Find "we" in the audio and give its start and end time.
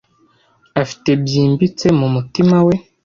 2.67-2.73